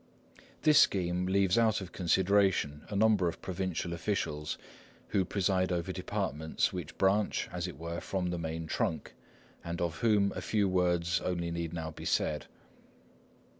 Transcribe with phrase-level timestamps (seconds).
[0.63, 4.57] This scheme leaves out of consideration a number of provincial officials,
[5.09, 9.13] who preside over departments which branch, as it were, from the main trunk,
[9.63, 12.47] and of whom a few words only need now be said.